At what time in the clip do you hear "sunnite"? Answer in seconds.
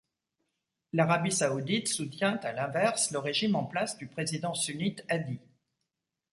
4.55-5.05